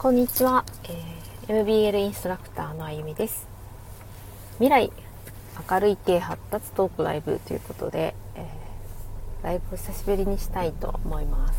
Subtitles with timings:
[0.00, 3.46] こんにちは、えー、MBL インストラクターのあゆみです。
[4.54, 4.90] 未来
[5.70, 11.58] 明るい系発達トークライブということで、えー、ライブを久しぶりにしたいと思います。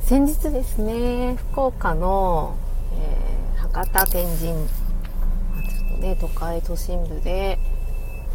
[0.00, 2.56] 先日ですね福岡の、
[2.94, 7.58] えー、博多天神ちょっとね都会都心部で、え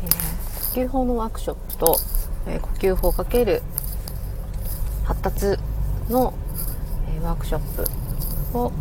[0.05, 1.97] ー、呼吸法のワークショップと、
[2.45, 3.61] えー、呼吸法×
[5.05, 5.57] 発達
[6.11, 6.35] の
[7.21, 7.59] ワークショッ
[8.51, 8.71] プを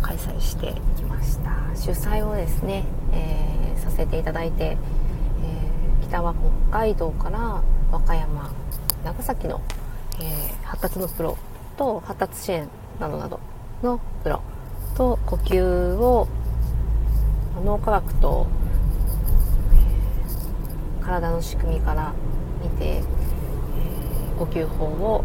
[0.00, 1.50] 開催してきました。
[1.74, 6.34] 主催をですね、えー、させていただいて、えー、北は
[6.70, 8.52] 北海道から和歌山
[9.04, 9.60] 長崎の、
[10.20, 11.36] えー、発達のプロ
[11.76, 12.68] と発達支援
[13.00, 13.40] などなど
[13.82, 14.42] のプロ
[14.94, 16.28] と呼吸を
[17.64, 18.46] 脳科学と、
[21.02, 22.12] 体の仕組みから
[22.62, 23.02] 見て、え
[24.38, 25.24] 呼吸法を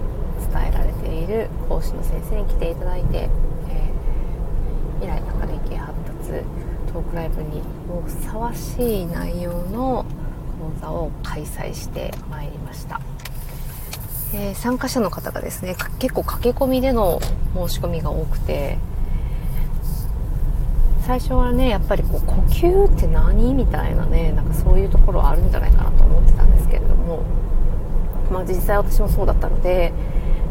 [0.57, 3.29] 伝えられている講師の先生に来ていただいて、
[3.69, 6.43] えー、未来明るい系発達
[6.91, 10.05] トークライブにもふさわしい内容の
[10.59, 12.99] 講座を開催してまいりました、
[14.33, 17.19] えー、参加者の方がですね結構駆け込みでの
[17.53, 18.79] 申し込みが多くて
[21.05, 27.23] 最初はねやっぱりこう呼吸って何みたいなねなんかそういうところあるんじゃないかなと思ってたんですけれども
[28.29, 29.93] まあ実際私もそうだったので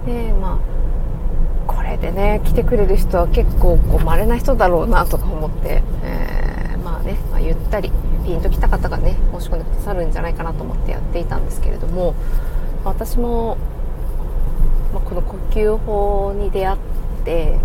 [0.07, 7.91] でまあこれでね来てくれる人は結構こう稀な人だろうなとか思って、えー、まあね、まあ、ゆったり
[8.25, 12.15] ピンと来た方がね申し込んでくださるんじゃないかなと思ってやっていたんですけれども
[12.85, 13.59] 私も、
[14.95, 16.79] まあ、この呼吸法に出会っ
[17.25, 17.59] て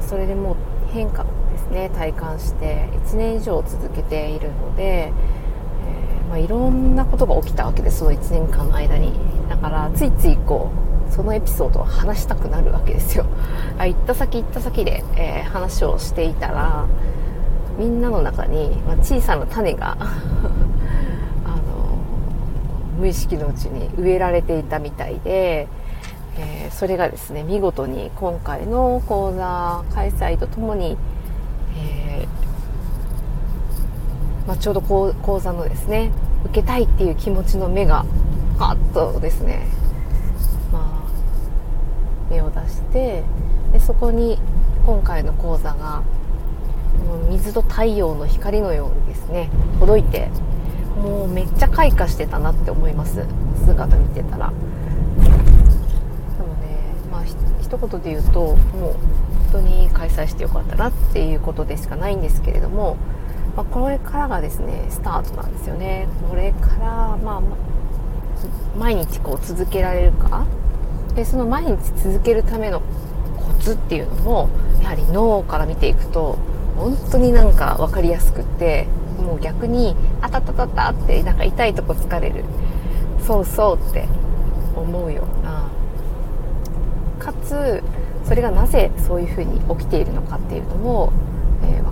[0.00, 0.56] それでもう
[0.90, 9.12] 変化ですね体感して1年以上続けているので、えー、まあ、いろんなことが起きたわけですその1年間の間に。
[9.48, 13.26] だからついついこうそのエピソードを話したくなるわけですよ。
[13.76, 16.86] あ行った先行った先で、えー、話をしていたら
[17.76, 21.60] みんなの中に、まあ、小さな種が あの
[23.00, 25.66] 無意識のうちに植えられていたみたいで、
[26.36, 30.96] えー、それがですね見事に今回の講座開催とともに、
[31.76, 36.12] えー、まあ、ちょうど講座のですね
[36.44, 38.04] 受けたいっていう気持ちの目が
[38.56, 39.77] パッとですね
[42.30, 43.22] 芽を出して
[43.72, 44.38] でそこに
[44.86, 46.02] 今回の講座が
[47.30, 50.28] 水と太陽の光のようにですね届いて
[51.02, 53.24] もうめっちゃ開花してたなって思います。
[53.64, 54.48] 姿見てたら。
[54.48, 54.54] で
[55.22, 58.56] もねまあ一言で言うともう
[59.52, 62.96] 本当に開催してよかったなっていうことでしかないんですけれども、
[63.56, 66.08] まあ、これからがですねスタートなんですよね。
[66.28, 67.42] これからまあ
[68.76, 70.46] 毎日こう続けられるか
[71.14, 74.48] でその毎日続けるためのコツっていうのも
[74.82, 76.38] やはり脳から見ていくと
[76.76, 78.86] 本当になんか分かりやすくって
[79.18, 82.44] もう逆にあたたたたってなんか痛いとこ疲れる。
[83.26, 84.08] そうそうって
[84.74, 85.68] 思うような
[87.18, 87.82] かつ
[88.24, 91.12] それがなぜそういうふうに起きているのかっていうのも、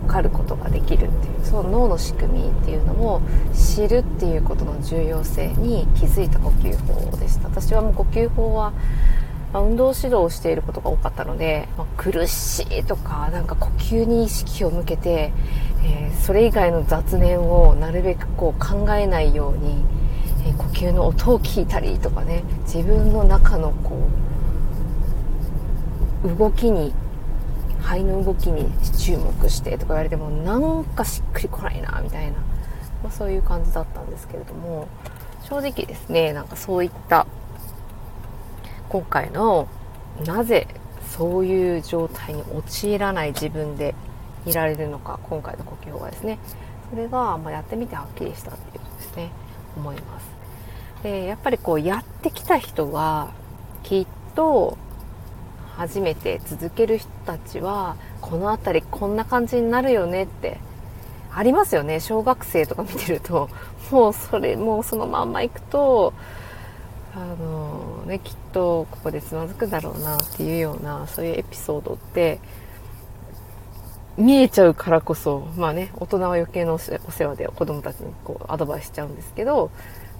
[0.06, 1.44] 分かることができるっていう。
[1.44, 3.20] その脳の仕組みっていうのも
[3.52, 7.48] 知るっていうことの重要性に気づいた呼吸法でした。
[7.48, 8.72] 私はもう呼吸法は
[9.52, 15.32] まあ、運動指導をしていることが多かったので、まあ、苦しいとかなんか呼吸に意識を向けて、
[15.84, 19.84] えー、それ以外の雑念をなるべくこう考えないように、
[20.46, 24.08] えー、呼吸の音を聞いたりとかね自分の中のこ
[26.24, 26.92] う動きに
[27.86, 32.32] 肺の動きに注目してとか言われてもなんかしっくりこないなみたいな、
[33.02, 34.88] まあ、そういう感じだったんですけれども
[35.44, 37.28] 正直ですねなんかそういった
[38.88, 39.68] 今回の
[40.24, 40.66] なぜ
[41.16, 43.94] そういう状態に陥らない自分で
[44.46, 46.40] いられるのか今回の呼吸法がですね
[46.90, 49.30] それが、ま、やってみてはっきりしたっていうことですね
[49.76, 50.26] 思います。
[51.02, 53.30] でやっぱりこうやってきた人は
[53.84, 54.76] きっと
[55.76, 60.58] 初めて続ける人たちはこの辺りこんな感じになるよねって
[61.34, 62.00] ありますよね。
[62.00, 63.50] 小学生とか見てると。
[63.90, 66.12] もうそれもうそのまんまいくと
[67.14, 72.40] あのね、きっとここでつまずくだろうなっていうようなそういうエピソードって
[74.18, 79.70] 見えちゃうからこそまあね大人は余計なお世話で子供たちにこうアドバイスしちゃうんですけど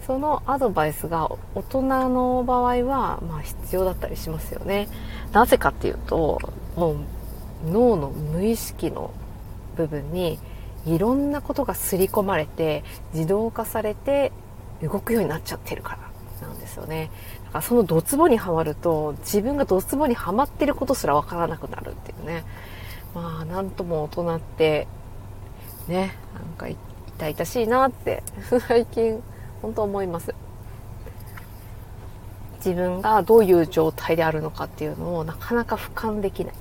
[0.07, 4.89] そのアドバイスが大人の場合はまあ必要だったりしますよね
[5.33, 6.39] なぜかっていうと
[6.77, 6.97] もう
[7.71, 9.13] 脳の無意識の
[9.77, 10.39] 部分に
[10.87, 14.33] いろんなことが刷り込まれて自動化されて
[14.83, 15.99] 動くようになっちゃってるか
[16.41, 17.11] らなんですよね。
[17.47, 22.45] だからそのドツボにはまると、自分がドツボにはまってることすらわからなくなるっていうね。
[23.15, 24.87] まあ、なんとも大人って、
[25.89, 28.23] ね、なんか痛々しいなって
[28.69, 29.23] 最近
[29.63, 30.35] 本当思います。
[32.65, 36.55] 自分がどういう状態であるのかっていうのをなかなか俯瞰できない。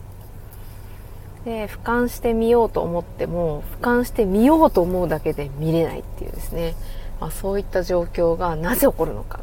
[1.45, 6.75] で俯瞰してみようと思っても俯瞰してみようと思うだけで見れないっていうですね、
[7.21, 9.39] まあ、そういった状況がなぜ起こるのか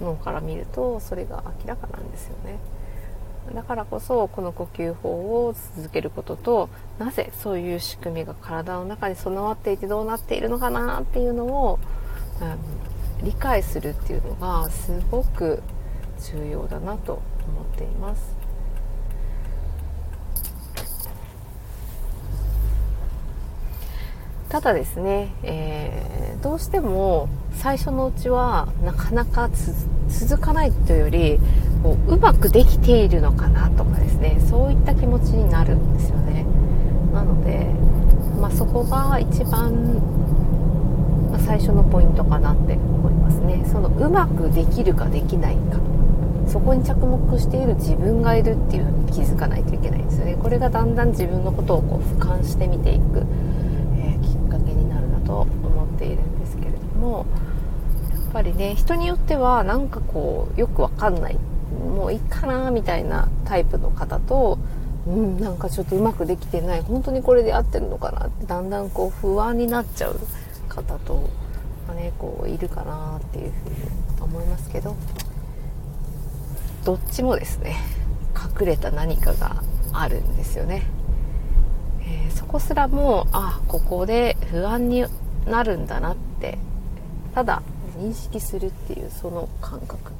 [0.00, 2.58] 脳から見るとそれが明らかなんですよね。
[3.54, 11.78] だからこそこの呼吸法を続けることとなぜそういう仕組みが体の中に備わっていてどうなっているのかなっていうのを、
[13.22, 15.62] 理解するっていうのがすごく
[16.32, 18.36] 重要だなと思っています。
[24.48, 29.50] ただですね、えー、どうしても最初のうちはなかなか
[30.08, 31.38] 続かないというより
[31.82, 36.46] こううまくできているのかなとかですねそういった気持ちになるんですよね
[37.12, 37.66] なので、
[38.40, 40.00] まあ、そこが一番、
[41.46, 43.64] 最初のポイントかなって思いますね。
[43.70, 45.78] そのうまくできるかできないか。
[46.46, 50.36] そこに着目している自分がいるっていうふうに気づかないといけないんですよね。
[50.36, 53.22] これがだんだん自分のことをこう俯瞰してみていく、
[53.98, 57.26] えー、きっかけになるなと思っているんですけれども
[58.12, 61.38] やっぱりね人によってはなんかこうよくわかんない
[61.94, 64.58] もういいかなみたいなタイプの方と
[65.06, 70.18] うんなんかちょっとうまくできてない本当にこれで合ってるのかなってだんだんこう不安になっちゃう
[70.82, 71.28] 方と、
[71.86, 74.96] まあ、ね、こういるかなっていうふうに思いますけど
[76.84, 77.76] どっちもですね
[78.60, 80.86] 隠れた何かがあるんですよね、
[82.00, 85.04] えー、そこすらもあここで不安に
[85.46, 86.58] なるんだなって
[87.34, 87.62] ただ
[87.98, 90.12] 認識するっていうその感覚。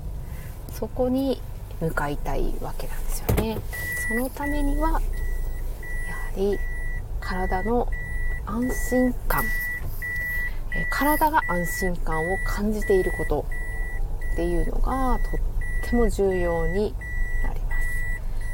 [0.72, 1.40] そこに
[1.80, 3.58] 向かいたいわけなんですよね。
[4.08, 5.00] そのためにはやは
[6.36, 6.58] り
[7.20, 7.88] 体の
[8.46, 9.44] 安心感。
[10.90, 13.44] 体が安心感を感じていること
[14.32, 16.94] っていうのがとっても重要に
[17.42, 17.80] なりま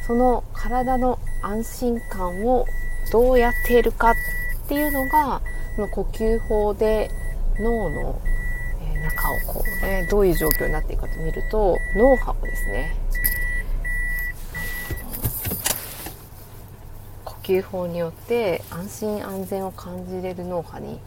[0.01, 0.07] す。
[0.07, 2.67] その体の安心感を
[3.13, 4.15] どうやっているかっ
[4.69, 5.41] ていうのが
[5.77, 7.11] この呼吸法で
[7.59, 8.21] 脳の
[9.03, 12.97] 中をこうね、どういう状況になっていくかと見ると、脳波をですね、
[17.25, 20.99] 呼吸法によって安心安全を感じれる脳波に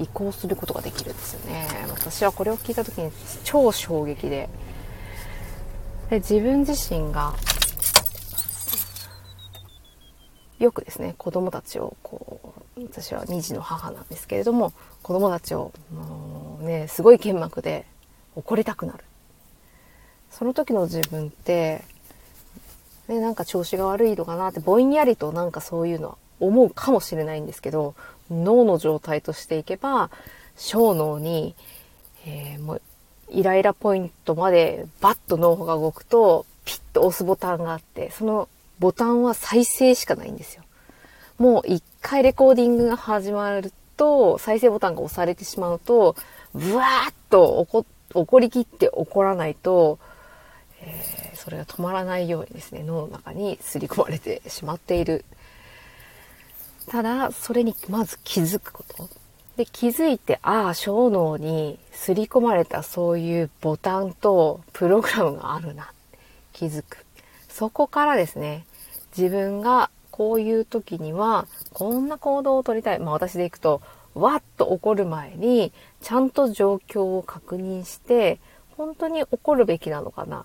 [0.00, 1.66] 移行することができるんですよね。
[1.90, 3.10] 私はこれを聞いた時に
[3.44, 4.48] 超衝撃で、
[6.08, 7.34] で自分自身が
[10.58, 17.86] よくですね子供たちをこう私は2児の母なんですけれども子供たちをもうねすごい剣幕で
[18.36, 19.04] 怒りたくなる
[20.30, 21.84] その時の自分って
[23.10, 27.96] ね、なんか調子が悪いのかなってぼんやりとなんかそういうのは思うかもしれないんですけど
[28.30, 30.10] 脳の状態としていけば
[30.56, 31.54] 小脳に、
[32.26, 32.82] えー、もう
[33.30, 38.48] イライラポイントまでバッと脳が動くとピッと押すボタンがあってその
[38.80, 40.64] ボタンは再生しかないんですよ。
[41.38, 46.16] もう一回レコーディングが始まると、再生ボタンが押されてしまうと、
[46.54, 47.66] ブワーッと
[48.14, 49.98] 怒りきって怒らないと、
[50.82, 55.24] えー、それが止まらないようにですね、脳の中に刷り込まれてしまっている。
[56.90, 59.08] ただ、それにまず気づくこと。
[59.56, 65.92] で、気づいて、ああ、小脳に刷り込まれたそういうボタンとプログラムがあるな。
[66.52, 67.06] 気づく。
[67.48, 68.66] そこからですね、
[69.16, 72.98] 自分がこういう時にはこんな行動をとりたい。
[72.98, 73.80] まあ私でいくと、
[74.14, 78.40] わっと怒る前にちゃんと状況を確認して、
[78.76, 80.44] 本当に怒るべきなのかな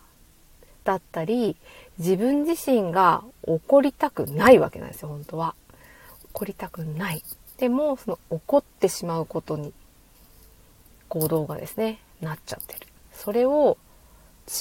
[0.83, 1.55] だったり、
[1.97, 5.55] 自分自身が怒りたくないわけなんですよ、本当は。
[6.35, 7.23] 怒りたくない。
[7.57, 9.73] でも、その怒ってしまうことに、
[11.07, 12.87] 行動がですね、なっちゃってる。
[13.13, 13.77] それを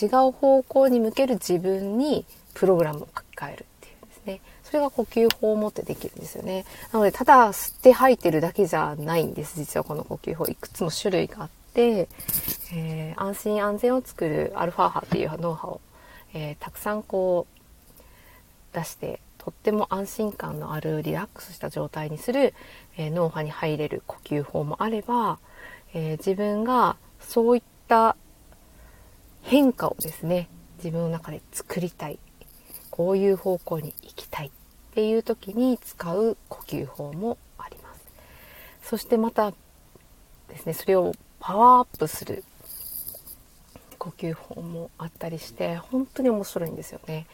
[0.02, 4.23] 違う方向に向ける自分にプログラムを書き換えるっていうです。
[4.25, 4.40] ね。
[4.62, 6.64] それが呼吸法を持ってできるんですよね。
[6.93, 9.57] なので、ただ吸って吐いてるだけじゃないんです。
[9.57, 10.47] 実はこの呼吸法。
[10.47, 12.09] いくつも種類があって、
[12.73, 15.81] えー、安心安全を作るアルファ波っていう脳波を、
[16.35, 22.54] えー、たくさんこう出して、とっても安心感のあるリラックスした状態にする、
[22.96, 25.38] えー、脳波に入れる呼吸法もあれば、
[25.92, 28.16] え自分がそういった
[29.42, 30.48] 変化をですね、
[30.78, 32.18] 自分の中で作りたい
[32.90, 34.50] こういう方向に行きたいっ
[34.94, 38.00] ていう時に使う呼吸法もあります。
[38.82, 42.44] そしてまたですね、それをパワーアップする
[43.98, 47.26] 呼吸法もあったりして本当に面白いんですよね。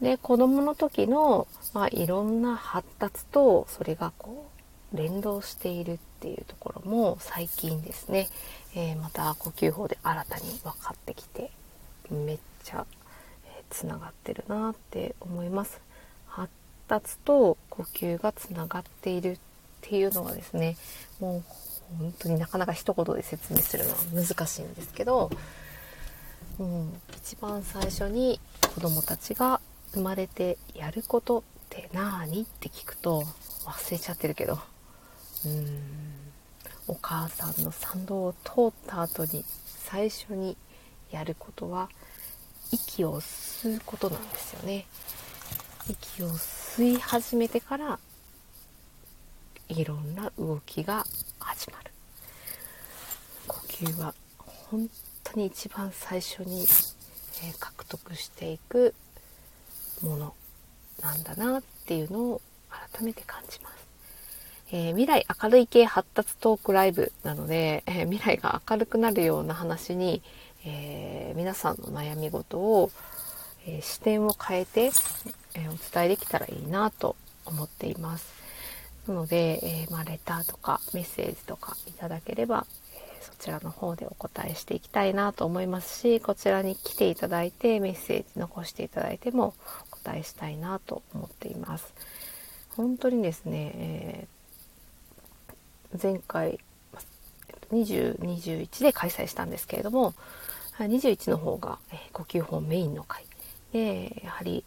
[0.00, 4.50] で子どもの時の、まあ、いろんな発達とそれがこ
[4.92, 8.28] う連動しているっていうところも最近ですね、
[8.74, 11.50] えー、また呼吸法で新たに分かってきて
[12.10, 12.86] めっちゃ
[13.68, 15.80] つな、えー、がってるなって思います。
[16.26, 16.50] 発
[16.88, 19.38] 達と呼吸がつながっているっ
[19.82, 20.76] ていうのはですね
[21.20, 21.42] もう
[21.98, 25.30] 本当になかなか一言で説明するのは難しいんですけど、
[26.58, 28.40] うん、一番最初に
[28.74, 29.60] 子どもたちが
[29.92, 33.24] 生まれてやることって何って聞くと
[33.64, 34.58] 忘れちゃってるけど。
[35.46, 36.20] うん。
[36.86, 40.56] お母さんの参道を通った後に最初に
[41.10, 41.88] やることは
[42.72, 44.86] 息を吸うことなんですよね。
[45.88, 47.98] 息を吸い始めてから
[49.68, 51.04] いろんな動きが
[51.38, 51.92] 始まる。
[53.46, 54.88] 呼吸は本
[55.22, 56.66] 当に一番最初に、
[57.42, 58.94] え獲得していく
[60.02, 60.34] もの
[61.02, 62.40] なんだなっていうのを
[62.70, 63.80] 改めて感じます。
[64.72, 70.22] えー、未来明るい系発達トークライブなので、えー、未来が明るくなるような話に、
[70.64, 72.90] えー、皆さんの悩み事を、
[73.66, 74.90] え視点を変えて、
[75.54, 77.14] えお伝えできたらいいなと
[77.44, 78.32] 思っています。
[79.06, 89.54] なので、えまあ、レターとかメッセージとかいただければ、えそちらの方でお答えしていきたいなと思いますし、こちらに来ていただいてメッセージ残していただいても
[90.04, 91.92] お答えしたいなと思っています。
[92.70, 94.40] 本当にですね、えー
[96.00, 96.60] 前回
[97.72, 100.14] 20、21で開催したんですけれども、
[100.78, 103.24] 21の方が、え呼吸法メインの回。
[103.72, 104.64] で、やはり、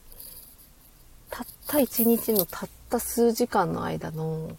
[1.29, 4.51] たった1日のたった数時間の間の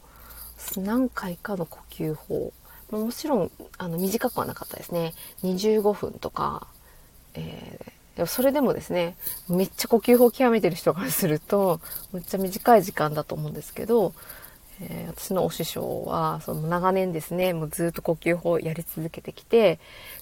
[0.76, 2.52] 何回かの呼吸法。
[2.90, 5.14] もちろん、あの、短くはなかったですね。
[5.42, 6.66] 25分とか、
[7.34, 7.92] えー、
[8.26, 9.16] それでもですね、
[9.48, 11.80] めっちゃ呼吸法極めてる人からすると、
[12.12, 14.14] めっちゃ短い時間だと思うんですけど、
[14.80, 19.78] えー、私のお師匠はその長年ですねもうずっと呼吸法をやり続けてきて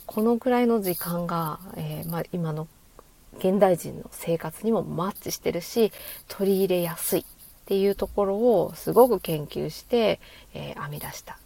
[0.06, 2.68] このくらいの時間が、えー、まあ、今の
[3.38, 5.90] 現代人の生活にもマッチしてるし
[6.28, 7.24] 取り入れやすいっ
[7.64, 10.20] ていうところをすごく研究して、
[10.52, 11.38] えー、編み出した。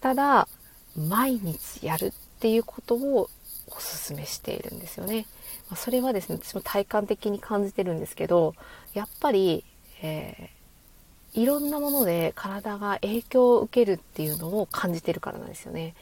[0.00, 0.46] ただ
[0.96, 3.30] 毎日やるっていうことを
[3.66, 5.26] お勧めしているんですよね、
[5.76, 8.54] それはですね私も体感的に感じてるんですけど
[8.94, 9.64] やっぱり、
[10.02, 10.62] えー
[11.34, 15.94] いろんなもので体が影響を受けるっていうのを感じてるからなんですよね。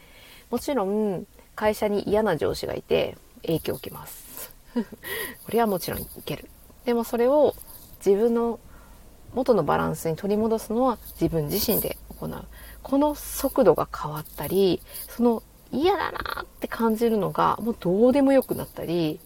[0.51, 4.53] もちろん会社に嫌な上司がいて影響を受けます。
[4.75, 4.83] こ
[5.53, 6.49] れはもちろん受ける。
[6.85, 7.55] でもそれを
[8.05, 8.59] 自分の
[9.33, 12.45] 元のバランスに取り戻すのは自分自身で行う。
[12.83, 19.21] この速度が変わったり、その嫌だなって感じるのがもうどうでもよくなったり、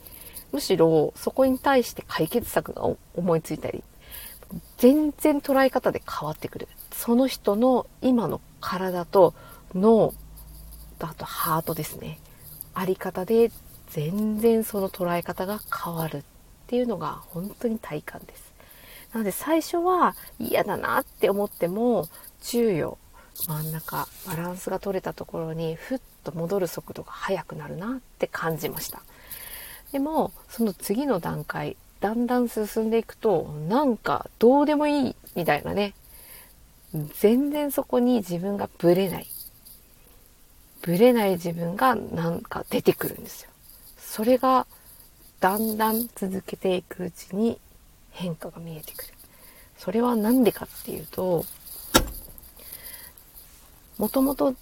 [0.55, 2.85] むしろそこに対して解決策が
[3.15, 3.83] 思いついたり
[4.79, 6.69] 全然捉え方で変わってくる。
[6.93, 9.35] その人の今の体と
[9.75, 10.15] 脳、
[11.01, 12.21] あとハートですね。
[12.73, 13.51] あり方で
[13.89, 16.23] 全然その捉え方が変わるっ
[16.69, 18.53] ていうのが本当に体感です。
[19.13, 22.09] なので最初は嫌だなって思っても
[22.43, 22.99] 中予
[23.49, 29.03] 真ん中バランスが取れたところにふっと戻る速度が速くなるなって感じました。
[29.93, 35.95] でもその次の段階だんだん進んでいくと、なんかどうでもいいみたいなね。
[37.21, 39.27] 全然そこに自分がブレない。
[40.83, 43.51] ブレない自分がなんか出てくるんですよ。
[43.97, 44.67] それが
[45.41, 47.59] だんだん続けていくうちに
[48.11, 49.15] 変化が見えてくる。
[49.79, 51.45] それは何でかっていうと、
[53.99, 54.55] もともと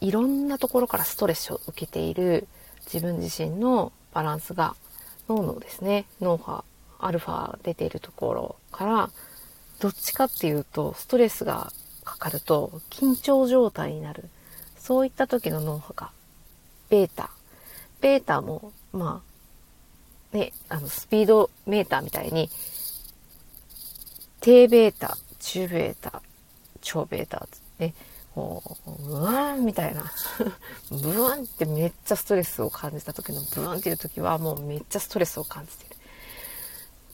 [0.00, 2.48] いろんなところからストレスを受けている
[2.86, 4.74] 自分自身のバランスが
[5.28, 6.64] 脳のですね、脳波、
[6.98, 9.10] アルファ出ているところから、
[9.80, 11.72] どっちかっていうと、ストレスが
[12.04, 14.28] かかると緊張状態になる。
[14.78, 16.10] そういった時の脳波が、
[16.88, 17.30] ベータ。
[18.00, 19.22] ベータも、ま
[20.32, 22.50] あ、ね、あの、スピードメーターみたいに、
[24.40, 26.20] 低ベータ、中ベータ、
[26.80, 27.46] 超ベータ、
[27.78, 27.94] ね、
[28.34, 30.04] こう、ブワーンみたいな。
[30.90, 35.96] ブワンってめっちゃストレスを感じた時のブワンっていう時はもうめっちゃストレスを感じてる。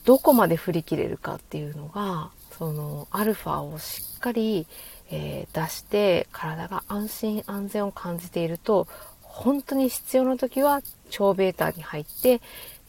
[0.05, 4.65] どこまで振り切れるかっていうのが、そのアルファをしっかり、
[5.11, 8.87] えー、出して体が安心安全を感じていると、
[9.21, 12.41] 本当に必要な時は超ベータに入って、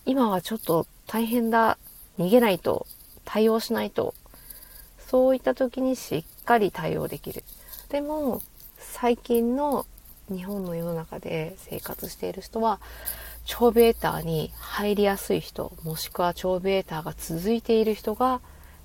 [0.06, 1.78] 今はちょっと大変だ、
[2.18, 2.86] 逃げないと、
[3.24, 4.14] 対応しないと、
[5.08, 7.44] そういった時にしっかり対応できる。
[7.90, 8.40] でも
[8.78, 9.84] 最近の
[10.28, 12.80] 日本の世の中で生活している人は
[13.44, 18.40] 超ベーターに入りやすい人もしくは超ベーターが続いている人が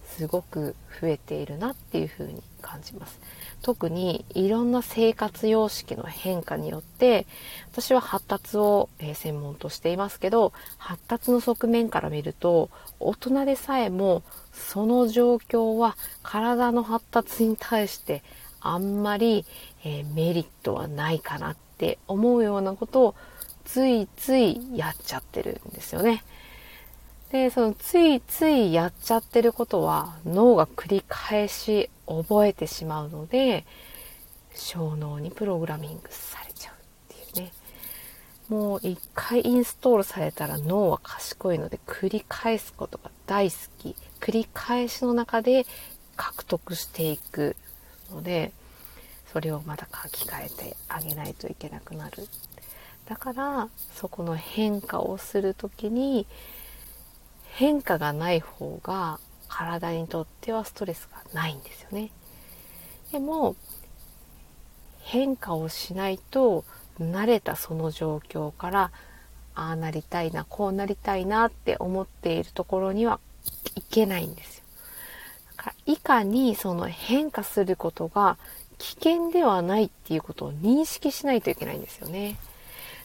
[0.08, 3.20] すごく増えているなっていうふうに感じます。
[3.62, 7.26] 特にいろんな生活様式の変化によって
[7.72, 12.70] 私は発達を専門としていますけど発達の側面から見ると
[13.00, 14.22] 大人でさえも
[14.52, 18.24] その状況は体の発達に対して
[18.68, 19.46] あんまり、
[19.84, 23.16] えメリットはないかなって思うようなことを
[23.66, 26.24] ついついやっちゃってるんですよね。
[27.32, 33.66] で、そのついついやっちゃってることは脳が繰り返し覚えてしまうので、
[34.56, 37.52] 小脳にプログラミングされちゃうっていうね。
[38.48, 43.96] もう一回インストールされたら脳は賢いので繰り返すことが大好き。
[44.20, 45.66] 繰り返しの中で
[46.16, 47.56] 獲得していく
[48.12, 48.52] ので、
[49.32, 52.28] それをまた書き換えてあげないといけなくなる。
[53.06, 56.26] だからそこの変化をする時に
[57.44, 62.12] 変化がない方が体にとってはストレスがないんですよね。
[63.12, 63.56] でも
[65.02, 66.66] 変化をしないと
[67.00, 68.92] 慣れたその状況から
[69.54, 73.20] ああなりたいなこうなりたいなって思っているところには
[73.76, 74.55] いけないんです。
[75.66, 78.38] からいかにその変化することが
[78.78, 82.38] 危険ではないっていうことを認識しないといけないんですよね。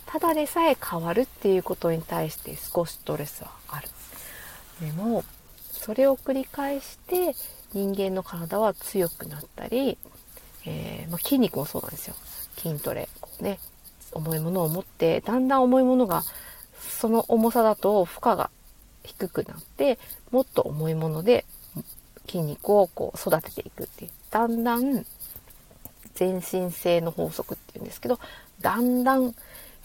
[0.07, 3.89] ただでさえ変わるっていうことに対して少しストレスはある。
[4.81, 5.25] でも
[5.71, 7.35] それを繰り返して
[7.73, 9.97] 人間の体は強くなったり、
[10.67, 12.15] えー、まあ、筋肉もそうなんですよ
[12.57, 13.59] 筋トレこうね
[14.13, 16.23] 重いものを持ってだんだん重いものが
[16.81, 18.51] その重さだと負荷が
[19.05, 19.99] 低くなって
[20.31, 21.45] もっと重いもので
[22.31, 25.05] 筋肉をこう育てていくっていうだんだん
[26.15, 28.21] 全身性の法則っていうんですけど
[28.61, 29.35] だんだん、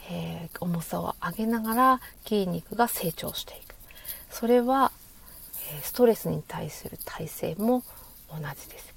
[0.10, 3.76] えー、重さを上げながら筋肉が成長していく
[4.30, 4.92] それは
[5.72, 7.84] えストレスに対する耐性も
[8.30, 8.96] 同じです。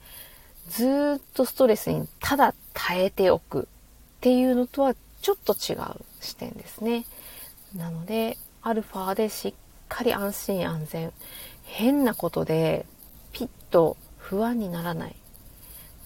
[0.69, 3.65] ずっとストレスにただ耐えておくっ
[4.21, 7.05] ていうのとはちょっと違う視点ですね。
[7.75, 9.55] なので、アルファでしっ
[9.89, 11.13] かり安心安全。
[11.65, 12.87] 変なことで
[13.71, 15.17] と不安にならない。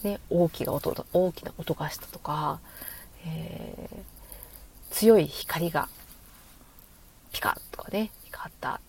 [0.02, 2.60] ね、大きな音大きな音がしたとか、
[3.24, 5.88] えー、強い光が
[7.32, 8.80] ピカッとかね、光った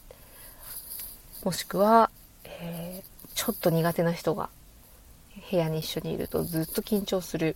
[1.44, 2.10] もしくは、
[2.46, 4.50] えー、ちょっと苦手な人が
[5.52, 7.56] 部屋に一緒にいるとずっと緊張する。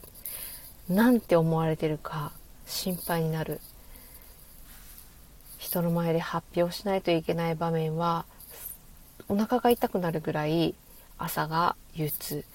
[0.89, 2.31] なんて思われてるか
[2.65, 3.59] 心配になる。
[5.57, 8.25] 人の前で発表しないといけない場面は
[9.27, 10.75] お腹が痛くなるぐらい
[11.17, 12.45] 朝が憂鬱、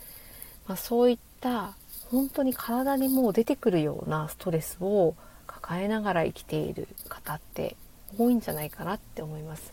[0.67, 1.75] まあ、そういった
[2.11, 5.15] 本当に体にもう出てくるようなストレスを
[5.47, 7.77] 抱えながら生きている方って
[8.19, 9.73] 多いんじゃないかなって思います。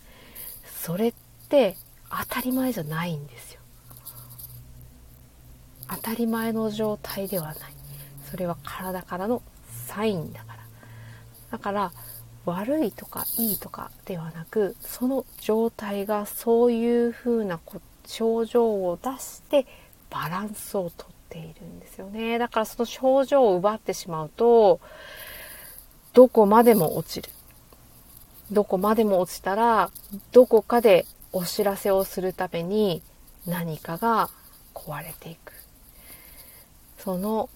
[0.65, 1.13] それっ
[1.49, 1.75] て
[2.10, 3.60] 当たり前じゃないんですよ。
[5.89, 7.56] 当たり前の状態ではない。
[8.30, 9.41] それは体からの
[9.88, 10.60] サインだから。
[11.52, 11.91] だから
[12.45, 19.65] 悪いとかいいとかではなくその状態がそういう風なこ症状を出して
[20.10, 24.80] バランスをとっているんですよねだからその症状を奪ってしまうと
[26.13, 27.30] どこまでも落ちる
[28.52, 29.91] どこまでも落ちたら
[30.32, 33.04] どこかでお知らせをするために
[33.45, 34.30] 何かが
[34.74, 35.54] 壊れていく。
[36.98, 37.50] その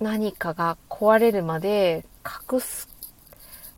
[0.00, 2.04] 何かが壊れるまで
[2.52, 2.88] 隠す、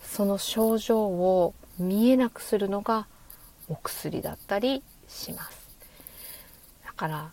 [0.03, 3.07] その症状を見えなくするのが
[3.69, 5.56] お薬だったりします。
[6.97, 7.31] から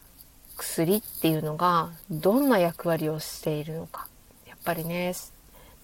[0.58, 4.08] 薬っていうのがどんな役割をしているのか。
[4.48, 5.14] やっぱりね、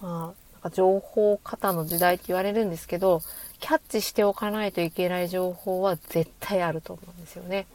[0.01, 3.21] まあ、なんか情報過多の時代って言われるんですけど、
[3.59, 7.67] キャッチしておかないといけない情報は絶対あると思うんですよね。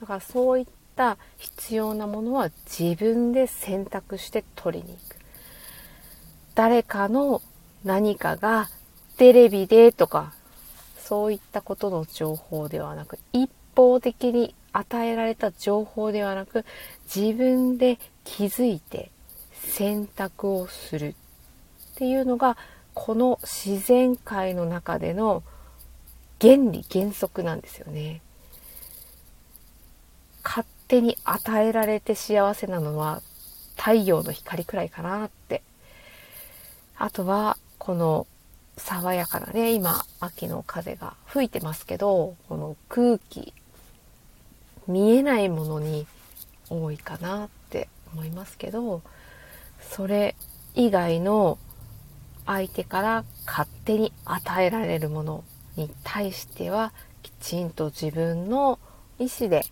[0.00, 5.16] だからそういった必要なものは自分で選択して取りに行く。
[6.54, 7.42] 誰かの
[7.84, 8.68] 何かが
[9.18, 10.32] テレビでとか
[10.98, 16.64] そういったことの情報ではなく一方的に与えられた情報ではなく
[17.14, 19.10] 自分で気づいて
[19.52, 21.14] 選択をする
[21.94, 22.56] っていうのが
[22.92, 25.42] この自然界の中での
[26.40, 28.20] 原理原則なんですよね。
[30.44, 33.22] 勝手に与えられて幸せなのは
[33.76, 35.62] 太陽の光くらいかなって。
[36.98, 38.26] あとはこの
[38.76, 43.52] 爽やかなね今秋の風が吹いてますけどこの空気
[44.86, 46.06] 見えないものに
[46.68, 49.02] 多いかなって思いますけど
[49.80, 50.34] それ
[50.74, 51.58] 以外の
[52.44, 55.44] 相手から勝手に与えられるもの
[55.76, 58.78] に対してはきちんと自分の
[59.18, 59.64] 意思で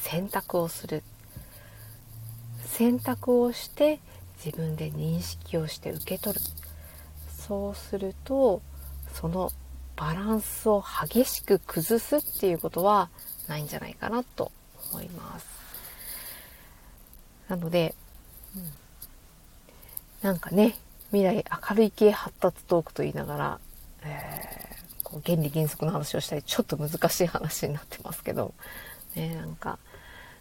[0.00, 1.02] 選択をする。
[2.64, 3.98] 選択をして
[4.42, 6.40] 自分で認識をして受け取る。
[7.28, 8.62] そうすると
[9.12, 9.50] その
[9.96, 13.10] バランスを激しく崩すっていうことは
[13.48, 14.52] ないんじゃないかなと
[14.90, 15.46] 思います。
[17.48, 17.94] なので、
[18.56, 18.72] うん、
[20.22, 20.76] なんかね
[21.10, 23.60] 未来明るい系発達トークと言いながら、
[24.04, 28.54] えー、こう原理原則の話をしたりちょっと難しい話になってますけど、
[29.16, 29.78] ね、なんか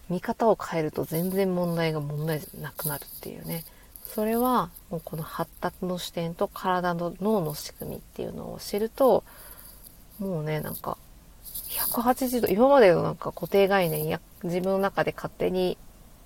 [0.09, 3.65] 見方を変えると全然問題が問題じゃなくなるっていうね。
[4.05, 9.23] それはもうこの発達の視点と体の脳の仕組みっていうのを知ると
[10.17, 10.97] もうねなんか
[11.89, 15.77] 180度今までのなんか固定概念や自分の中で勝手に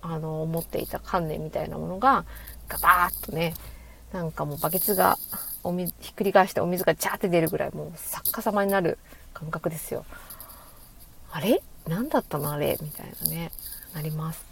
[0.02, 2.26] あの思っていた観念みたいなものが
[2.68, 3.54] ガバーッとね
[4.12, 5.18] なんかもうバケツが
[5.64, 9.00] お水ひっくり返してお水がジャーって出るぐらいもう作家様になる
[9.34, 10.06] 感覚ですよ。
[11.32, 11.62] あれ？
[11.88, 12.52] 何だったの？
[12.52, 12.78] あれ？
[12.82, 13.52] みたいなね
[13.96, 14.46] なります。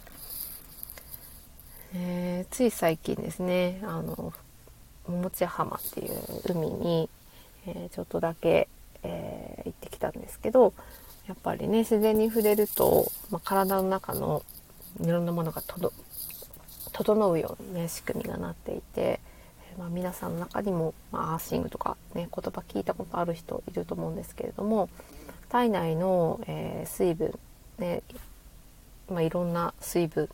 [1.94, 4.32] えー、つい最近ですねあの
[5.06, 6.14] 桃地浜っていう
[6.46, 7.10] 海に、
[7.66, 8.68] えー、ちょっとだけ、
[9.02, 10.72] えー、行ってきたんですけど
[11.26, 14.42] やっぱりね自然に触れると、まあ、体の中の
[15.00, 15.62] いろんなものが
[16.92, 19.20] 整うようにね仕組みがなっていて、
[19.78, 24.88] まあ、皆さんの中にも、まあ、アーシングとかね言葉聞いたことある人いると思うんですけれども
[25.48, 27.38] 体内の、えー、水分、
[27.78, 28.02] ね
[29.10, 30.28] まあ、いろんな水分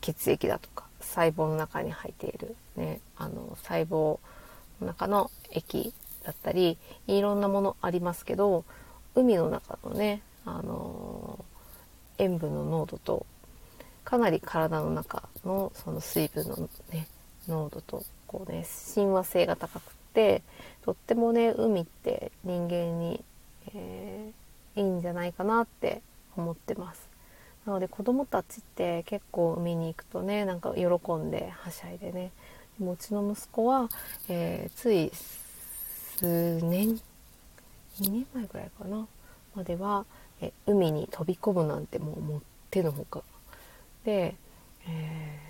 [0.00, 4.18] 血液だとか細胞の中に入っている、ね、あの細胞
[4.80, 5.92] の中の液
[6.24, 8.64] だったりいろんなものありますけど
[9.18, 11.44] 海の中のね、あの
[12.18, 13.26] 塩分の濃度と
[14.04, 17.08] かなり体の中のその水分の、ね、
[17.48, 20.42] 濃度とこうね親和性が高くて
[20.84, 23.24] とってもね海って人間に、
[23.74, 26.00] えー、いいんじゃないかなって
[26.36, 27.08] 思ってます。
[27.66, 32.30] なので子供たちって結構海に行くとねなんか喜んではしゃいでね
[32.80, 33.88] うちの息子は、
[34.28, 35.10] えー、つい
[36.16, 37.00] 数年
[38.00, 39.06] 2年前ぐらいかな。
[39.54, 40.04] までは、
[40.40, 43.22] え海に飛び込むなんてもうも手のほか。
[44.04, 44.36] で、
[44.86, 45.40] え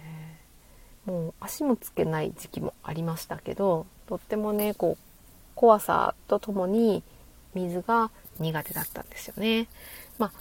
[1.07, 5.05] ー、もう足もつけない時期もありましたけどとってもねこう
[5.55, 7.03] 怖さとともに
[7.55, 9.69] 水が苦手だったんですよね。
[10.19, 10.33] まあ、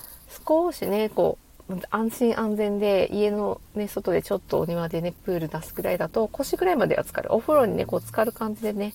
[0.47, 1.37] 少しねこ
[1.69, 7.33] う安心安全で家の、ね、外でちょっとお庭でねプール出すぐらいだと腰ぐらいまでは浸かる。
[7.33, 8.93] お風呂にねこう浸かる感じでね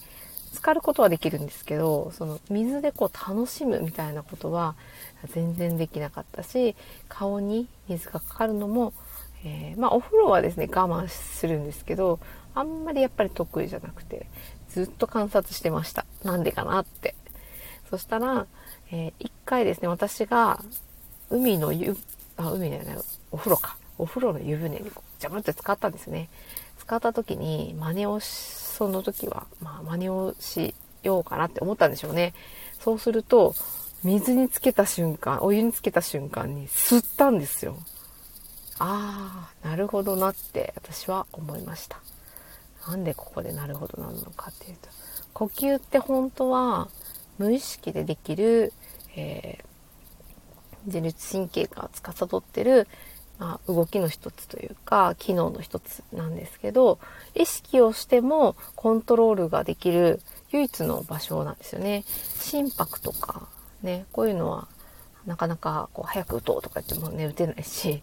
[0.52, 4.74] 浸かることはできるんですけどその水でこう楽しむみたいなことは
[5.32, 6.76] 全然できなかったし
[7.08, 8.92] 顔に水がかかるのも、
[9.44, 12.20] えー、まあお風呂はですね我慢するんですけど
[12.54, 14.26] あんまりやっぱり得意じゃなくて
[14.68, 16.06] ずっと観察してました。
[16.24, 17.14] なんでかなって。
[17.90, 18.46] そしたら、
[18.90, 20.64] えー、一回ですね私が
[21.28, 21.94] 海の湯
[22.38, 22.98] あ海じゃない
[23.30, 23.76] お風呂か。
[23.98, 26.28] お風呂の湯船にこうジャブって使ったんですね。
[26.78, 28.26] 使った時に真似をし
[28.72, 32.34] その時は、まあ、真似をしようかなって思ったんでしょうね。
[32.80, 33.54] そうすると
[34.02, 37.76] 水につけた瞬間お湯につけた瞬間に吸ったんですよ。
[38.78, 42.00] ああなるほどなって私は思いました。
[42.88, 44.88] なんでここでなるほどなのかっていうと
[45.32, 46.88] 呼吸って本当は
[47.38, 48.72] 無意識でできる、
[49.14, 49.72] えー
[50.86, 52.88] 自律神経が司ってる、
[53.38, 57.00] まあ、動きの一つというか機能の一つなんですけど
[57.34, 60.20] 意識をしてもコントロールができる
[60.52, 62.04] 唯一の場所なんですよね。
[62.38, 63.48] 心拍とか
[63.82, 64.68] ねこういうのは
[65.26, 68.02] なかなかこう早く打とうとか言ってもね打てないし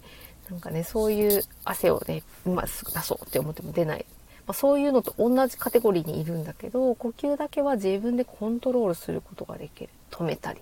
[0.50, 4.06] なんかねそういう汗をね今すぐ出そうって思っても出ない、
[4.48, 9.90] まあ、そういうのと同じカテゴリーにいるんだけど呼吸だけは自分でコントロールすることができる。
[10.12, 10.62] 止めたり。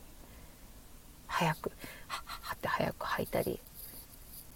[1.27, 1.71] 早く。
[2.07, 3.59] ははって早く吐いたり。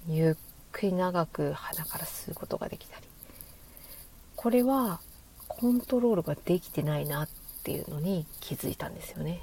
[0.08, 0.36] ゆっ
[0.72, 3.06] くり長く鼻から吸うことができたり
[4.36, 5.00] これは
[5.48, 7.30] コントロールができてないなっ
[7.64, 9.42] ていうのに気づいたんですよね。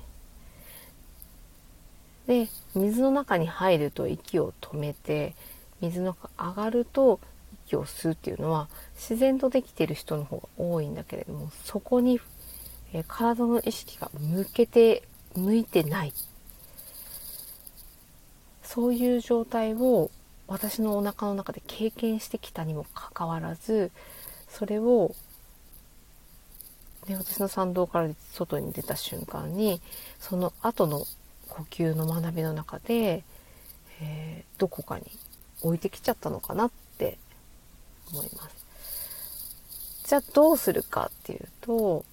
[2.26, 5.34] で水の中に入ると息を止めて
[5.80, 7.20] 水の中上がると
[7.66, 12.20] 息を吸うっていうのは自然とできている人の方が多いんだけれどもそこに、
[12.92, 15.02] え体の意識が向けて
[15.34, 16.12] 向いてない
[18.62, 20.10] そういう状態を
[20.48, 23.92] 私のお腹の中で経験してきたにもかかわらず
[24.48, 25.14] それを、
[27.06, 29.80] ね、私の参道から外に出た瞬間に
[30.18, 31.04] その後の
[31.48, 33.24] 呼吸の学びの中で、
[34.00, 35.04] えー、どこかに
[35.62, 37.18] 置いてきちゃったのかなって
[38.12, 38.58] 思います。
[40.08, 42.04] じゃあどうするかっていうと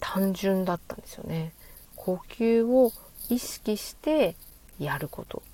[0.00, 1.52] 単純だったんですよね
[1.94, 2.90] 呼吸を
[3.28, 4.34] 意識して
[4.80, 5.44] やること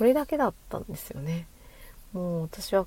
[0.00, 1.46] これだけだったんですよね。
[2.14, 2.86] もう私は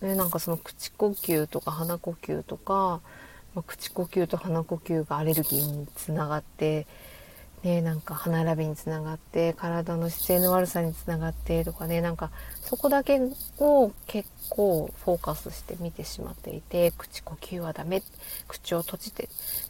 [0.00, 3.02] ね、なんかその口呼吸とか鼻呼吸とか、
[3.54, 6.86] まあ、口呼吸と鼻呼吸がアレルギーにつながって、
[7.62, 12.30] ね、なんか歯並びにつながって体の姿勢の悪さにつながってとかねなんか
[12.62, 13.20] そこだけ
[13.58, 18.02] を結構フォーカスして見てしまっていて口呼吸はダメ
[18.46, 19.28] 口を閉じて。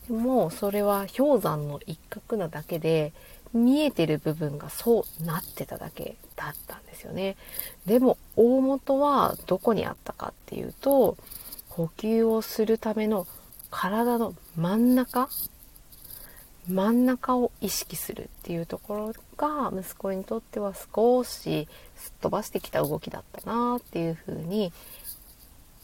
[0.09, 3.13] でもそれは氷山の一角なだけで
[3.53, 7.37] 見えてる部分がそうなってただけだったんですよね。
[7.87, 11.17] でも大元はどこにあったかっていうと
[11.69, 13.27] 呼吸をするための
[13.71, 15.29] 体の真ん中
[16.69, 24.73] 真ん中を意識するっていうところが息子にとっては少しすっ飛ばしてきた動きだったなっていうふうに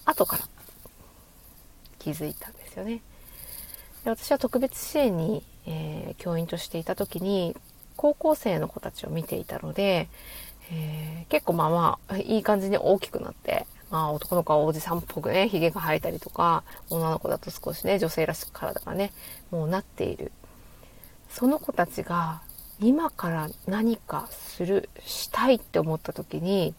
[0.04, 0.44] 後から
[1.98, 3.00] 気づいたんですよね。
[4.04, 7.56] で私は特別支援にえー、教員としていた時に
[7.96, 10.08] 高校生の子たちを見ていたので、
[10.72, 19.12] えー、結構まあまあいい感じに大きくなって、まあ、男の子はおじさんっぽくねひげが生えたりとか女の子だと少しね女性らしく体がね
[19.50, 20.32] もうなっている。
[21.28, 22.42] その子たちが
[22.80, 26.74] 今から何かするしたいって思った時に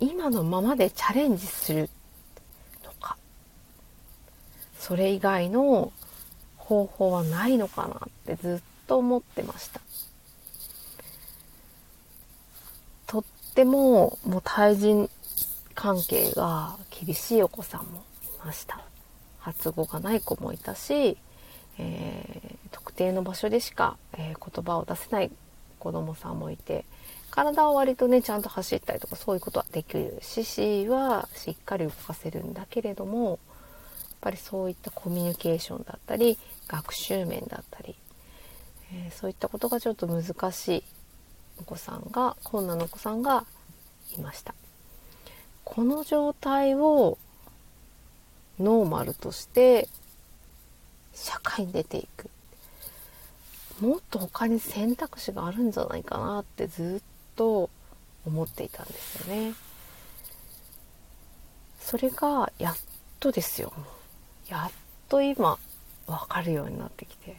[0.00, 1.90] 今のままでチャレンジする
[2.82, 3.16] とか
[4.78, 5.92] それ以外の
[6.62, 9.80] 方法はないのかなってずっと思ってました。
[13.06, 15.10] とってももう対人
[15.74, 18.04] 関係が厳しいお子さんも
[18.42, 18.80] いました。
[19.38, 21.18] 発語がない子もいたし、
[21.78, 25.32] えー、特定の場所でしか、えー、言葉を出せない
[25.80, 26.84] 子供さんもいて
[27.30, 33.40] 体は割とねちゃんと走ったりとかそういうことはできる獅子はしっかり動かせるんだけれども
[34.22, 37.94] ぱりそういったコミュニケーションだったり学習面だったり、
[38.94, 40.84] えー、そういったことがちょっと難しい
[41.58, 43.44] お子さんが困難なお子さんが
[44.16, 44.54] いました。
[45.64, 47.18] この状態を
[48.58, 49.88] ノーマルとして
[51.14, 52.30] 社会に出ていく。
[53.80, 57.68] もっと他に選択肢があるんじゃないかなってずっと
[58.24, 59.54] 思っていたんですよね。
[61.80, 62.76] それがやっ
[63.18, 63.72] とですよ。
[64.52, 64.70] やっ
[65.08, 65.58] と今
[66.06, 67.36] 分かるようになってきて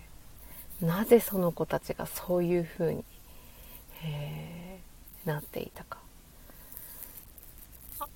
[0.82, 3.06] なぜその子たちがそういうふうに、
[4.04, 6.00] えー、なっていたか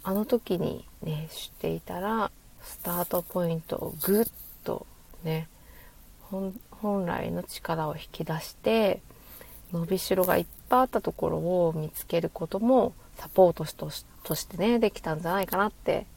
[0.01, 2.31] あの時にね知っていたら
[2.63, 4.25] スタートポイントをぐっ
[4.63, 4.87] と
[5.23, 5.47] ね
[6.31, 9.01] 本来の力を引き出して
[9.71, 13.63] 伸びしろがいっぱいあったところを見つけることもサポート
[14.23, 16.07] としてねできたんじゃないかなって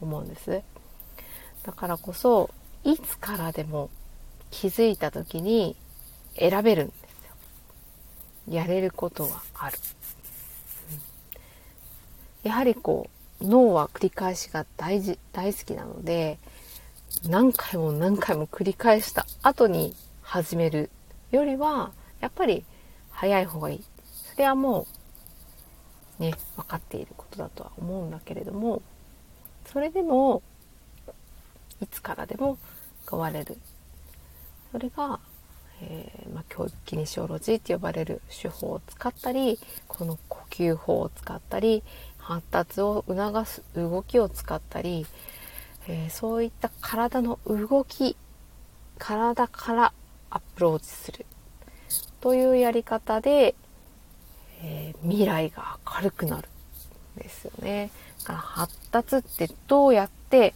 [0.00, 0.62] 思うんです。
[1.64, 2.50] だからこそ
[2.84, 3.90] いつからでも
[4.50, 5.76] 気づいた時に
[6.38, 7.00] 選べるんです
[8.50, 8.56] よ。
[8.56, 9.78] やれることはある。
[12.44, 13.08] うん、やはりこ
[13.40, 16.38] う脳は繰り返しが大事大好きなので
[17.24, 20.90] 何回も何回も繰り返した後に始める
[21.30, 22.64] よりはやっぱり
[23.10, 23.84] 早い方がいい。
[24.32, 24.86] それはも
[26.18, 28.82] うね分かっていることだとは思うんだけれども
[29.66, 30.42] それでも
[31.80, 32.58] いつからでも
[33.08, 33.56] 変われる
[34.72, 35.20] それが、
[35.80, 41.82] えー、まあ、教育キネシオロジーって呼ばれる手法を使ったりこの呼吸法を使ったり
[42.18, 45.06] 発達を促す動きを使ったり、
[45.86, 48.16] えー、そういった体の動き
[48.98, 49.92] 体から
[50.30, 51.24] アプローチする
[52.20, 53.54] というやり方で、
[54.62, 56.48] えー、未来が明るくなる
[57.16, 57.90] んですよね。
[58.20, 60.52] だから発達ってどうやって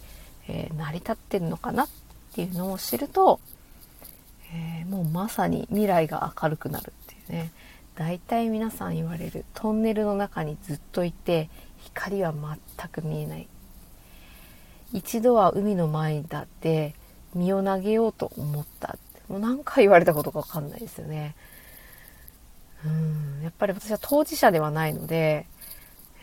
[0.47, 1.89] えー、成り立ってるのかなっ
[2.33, 3.39] ていうのを知ると、
[4.53, 7.51] えー、もうまさに未来が明るくなるっていうね。
[7.95, 13.47] 大体皆さん言われるトンネルの中にずっといて光は全く見えない。
[14.93, 16.95] 一度は海の前に立って
[17.35, 18.97] 身を投げようと思った。
[19.27, 21.35] もう何回言われたことか分かんないですよね。
[22.85, 25.45] うんやっぱり私は当事者ではないので、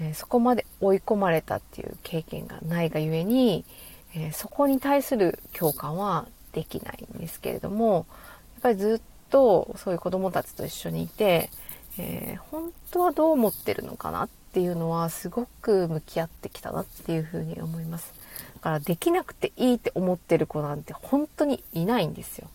[0.01, 3.65] えー、そこまで追い込まれたっていう経験がないがゆえに
[4.15, 8.07] えー、そこに対する共感はできないんですけれども
[8.55, 11.51] やっぱりずっとそういう子どもたちと一緒にいて、
[11.99, 18.13] えー、本当はどう思ってるのかなっていうのはすごく向き合ってきたなっていうふうに思います。
[18.57, 22.49] だからできなくていいって思ってる子なんて本当にいないんですよ。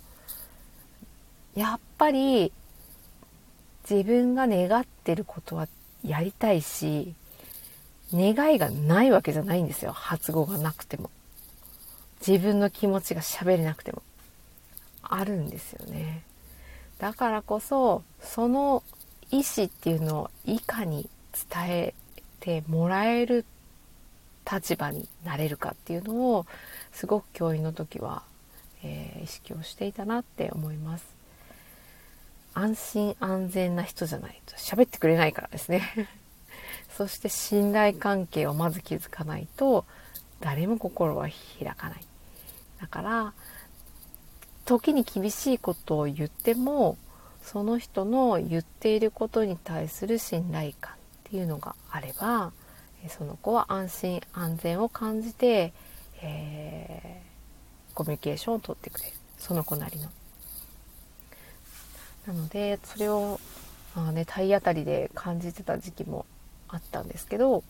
[1.55, 2.51] やっぱり
[3.89, 5.67] 自分が願ってることは
[6.03, 7.15] やりたいし
[8.13, 11.09] 願いがないわけじゃないんですよ発語がなくても。
[12.25, 14.01] 自分の気持ちが喋れなくても
[15.01, 16.23] あるんですよね。
[16.99, 18.83] だからこそその
[19.31, 21.09] 意思っていうのをいかに
[21.51, 21.93] 伝え
[22.39, 23.45] てもらえる
[24.49, 26.45] 立場になれるかっていうのを
[26.93, 28.23] すごく教員の時は、
[28.83, 31.15] えー、意識をしていたなって思います。
[32.53, 36.09] 安心安全な人じゃないと喋ってくれないからですね。
[36.95, 39.85] そして信頼関係をまず築かないと
[40.41, 41.27] 誰も心は
[41.59, 42.05] 開かない
[42.81, 43.33] だから
[44.65, 46.97] 時に厳しいことを言っても
[47.43, 52.51] その人の言っていることに対する信頼感っていうのがあれば
[53.07, 55.73] その子は安心安全を感じて、
[56.21, 60.09] えー、コミュニケーションをとってくれるその子なりの。
[62.25, 63.39] なのでそれを、
[63.95, 66.25] あね、体当たりで感じてた時期も
[66.67, 67.63] あったんですけど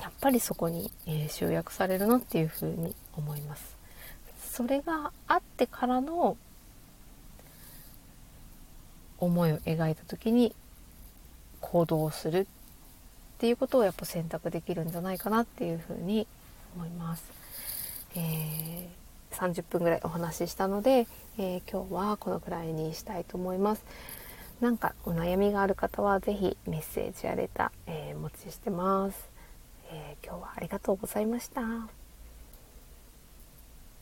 [0.00, 3.76] やっぱりそこに、えー、集約されるなっていうふうに思います。
[4.50, 6.36] それがあってからの
[9.18, 10.54] 思いを描いた時に
[11.60, 12.46] 行動するっ
[13.38, 16.26] ていうことをやっぱ選択できるんじゃないかなっていうふうに
[16.76, 17.24] 思います。
[18.14, 21.06] えー、30分ぐらいお話ししたので、
[21.38, 23.84] えー、今日はこのくらいにしたいと思います。
[24.60, 29.31] なんかお悩みがある方は是非メッセージやレター、えー、お持ちしてます、
[29.92, 32.01] え今日はありがとうございました。